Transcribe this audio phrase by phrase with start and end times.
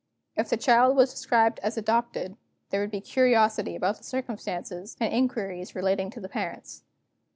[0.35, 2.35] If the child was described as adopted,
[2.71, 6.81] there would be curiosity about the circumstances, and inquiries relating to the parents.